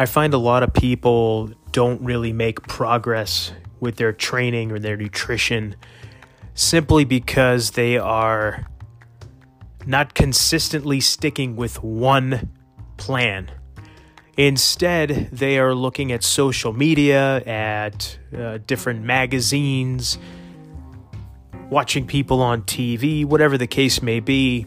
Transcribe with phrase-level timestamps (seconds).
[0.00, 4.96] I find a lot of people don't really make progress with their training or their
[4.96, 5.74] nutrition
[6.54, 8.66] simply because they are
[9.86, 12.50] not consistently sticking with one
[12.96, 13.50] plan.
[14.36, 20.16] Instead, they are looking at social media, at uh, different magazines,
[21.70, 24.64] watching people on TV, whatever the case may be,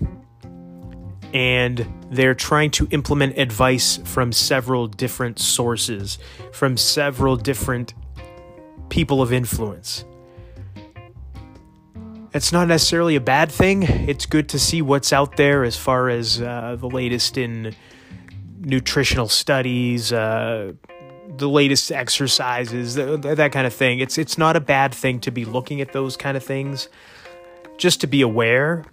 [1.33, 6.19] and they're trying to implement advice from several different sources,
[6.51, 7.93] from several different
[8.89, 10.05] people of influence.
[12.33, 13.83] It's not necessarily a bad thing.
[13.83, 17.75] It's good to see what's out there as far as uh, the latest in
[18.59, 20.73] nutritional studies, uh,
[21.37, 23.99] the latest exercises, that kind of thing.
[23.99, 26.87] It's it's not a bad thing to be looking at those kind of things,
[27.77, 28.85] just to be aware.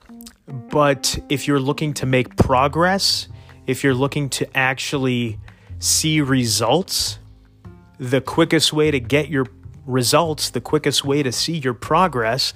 [0.49, 3.29] But if you're looking to make progress,
[3.67, 5.39] if you're looking to actually
[5.79, 7.19] see results,
[7.99, 9.47] the quickest way to get your
[9.87, 12.55] results, the quickest way to see your progress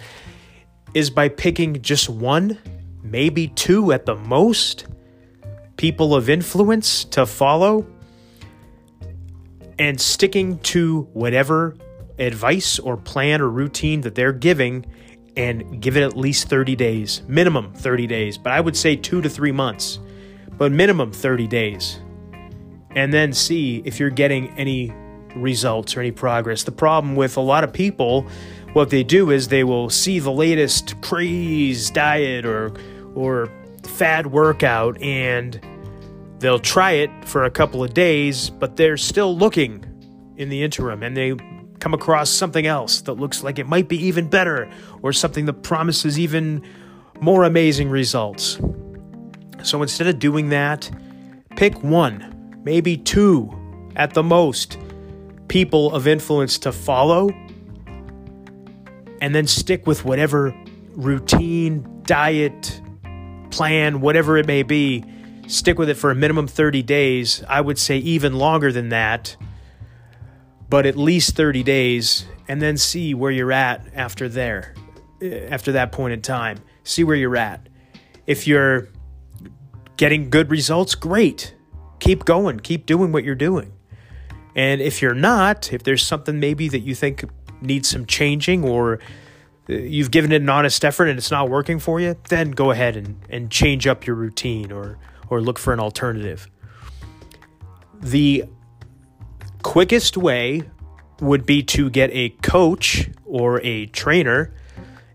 [0.94, 2.58] is by picking just one,
[3.02, 4.86] maybe two at the most
[5.76, 7.86] people of influence to follow
[9.78, 11.74] and sticking to whatever
[12.18, 14.86] advice or plan or routine that they're giving
[15.36, 19.20] and give it at least 30 days, minimum 30 days, but I would say two
[19.22, 19.98] to three months,
[20.58, 22.00] but minimum 30 days.
[22.94, 24.92] And then see if you're getting any
[25.34, 26.64] results or any progress.
[26.64, 28.26] The problem with a lot of people,
[28.74, 32.72] what they do is they will see the latest craze diet or
[33.14, 33.50] or
[33.84, 35.60] fad workout and
[36.38, 39.84] they'll try it for a couple of days, but they're still looking
[40.36, 41.34] in the interim and they
[41.82, 44.70] come across something else that looks like it might be even better
[45.02, 46.62] or something that promises even
[47.20, 48.60] more amazing results.
[49.64, 50.88] So instead of doing that,
[51.56, 53.52] pick one, maybe two
[53.96, 54.78] at the most
[55.48, 57.30] people of influence to follow
[59.20, 60.54] and then stick with whatever
[60.90, 62.80] routine, diet,
[63.50, 65.04] plan, whatever it may be.
[65.48, 67.42] Stick with it for a minimum 30 days.
[67.48, 69.36] I would say even longer than that,
[70.72, 74.74] but at least 30 days, and then see where you're at after there,
[75.20, 76.56] eh, after that point in time.
[76.82, 77.68] See where you're at.
[78.26, 78.88] If you're
[79.98, 81.54] getting good results, great.
[82.00, 83.74] Keep going, keep doing what you're doing.
[84.56, 87.22] And if you're not, if there's something maybe that you think
[87.60, 88.98] needs some changing or
[89.68, 92.70] uh, you've given it an honest effort and it's not working for you, then go
[92.70, 94.96] ahead and, and change up your routine or
[95.28, 96.48] or look for an alternative.
[98.00, 98.46] The
[99.62, 100.62] quickest way
[101.20, 104.54] would be to get a coach or a trainer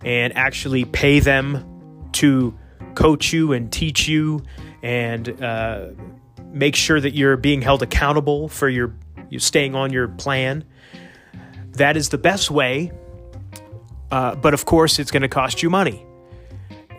[0.03, 2.57] and actually pay them to
[2.95, 4.41] coach you and teach you
[4.81, 5.87] and uh,
[6.51, 8.93] make sure that you're being held accountable for your
[9.29, 10.63] you staying on your plan.
[11.73, 12.91] That is the best way,
[14.11, 16.05] uh, but of course, it's going to cost you money,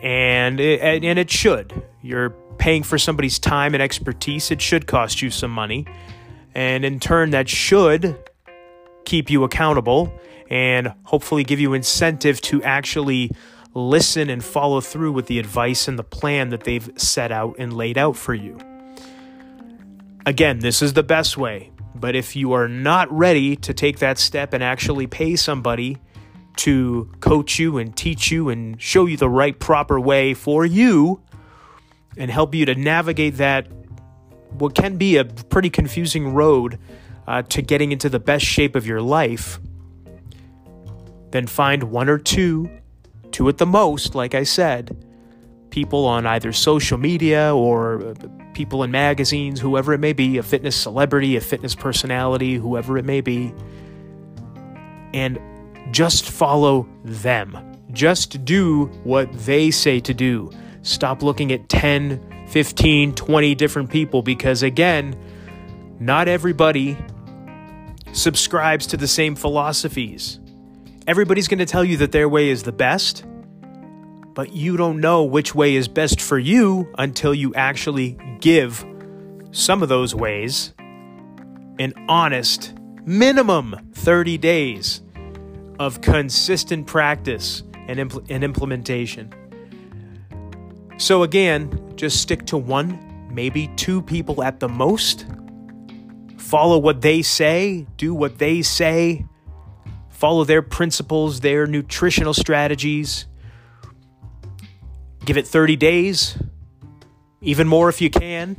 [0.01, 1.73] and it, and it should.
[2.01, 2.29] You're
[2.59, 4.51] paying for somebody's time and expertise.
[4.51, 5.85] It should cost you some money,
[6.55, 8.17] and in turn, that should
[9.05, 10.13] keep you accountable
[10.49, 13.31] and hopefully give you incentive to actually
[13.73, 17.73] listen and follow through with the advice and the plan that they've set out and
[17.73, 18.57] laid out for you.
[20.25, 21.71] Again, this is the best way.
[21.95, 25.97] But if you are not ready to take that step and actually pay somebody
[26.57, 31.21] to coach you and teach you and show you the right proper way for you
[32.17, 33.67] and help you to navigate that
[34.51, 36.79] what can be a pretty confusing road
[37.27, 39.59] uh, to getting into the best shape of your life,
[41.31, 42.69] then find one or two,
[43.31, 45.05] two at the most, like I said,
[45.69, 48.13] people on either social media or uh,
[48.53, 53.05] people in magazines, whoever it may be, a fitness celebrity, a fitness personality, whoever it
[53.05, 53.53] may be,
[55.13, 55.39] and
[55.91, 57.57] just follow them.
[57.91, 60.51] Just do what they say to do.
[60.81, 62.19] Stop looking at 10,
[62.49, 65.15] 15, 20 different people because, again,
[65.99, 66.97] not everybody
[68.11, 70.39] subscribes to the same philosophies.
[71.07, 73.23] Everybody's going to tell you that their way is the best,
[74.33, 78.85] but you don't know which way is best for you until you actually give
[79.51, 80.73] some of those ways
[81.79, 82.73] an honest
[83.05, 85.01] minimum 30 days
[85.79, 89.33] of consistent practice and, impl- and implementation.
[90.99, 95.25] So, again, just stick to one, maybe two people at the most.
[96.37, 99.25] Follow what they say, do what they say,
[100.09, 103.25] follow their principles, their nutritional strategies,
[105.29, 106.37] Give it 30 days,
[107.41, 108.57] even more if you can.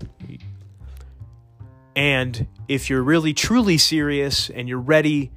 [1.96, 5.32] And if you're really truly serious and you're ready,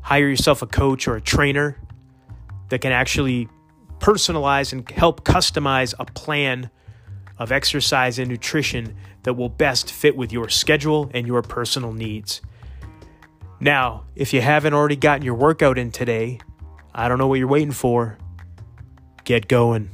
[0.00, 1.78] hire yourself a coach or a trainer
[2.70, 3.48] that can actually
[4.04, 6.68] personalize and help customize a plan
[7.38, 12.42] of exercise and nutrition that will best fit with your schedule and your personal needs.
[13.60, 16.38] Now, if you haven't already gotten your workout in today,
[16.94, 18.18] I don't know what you're waiting for.
[19.24, 19.88] Get going.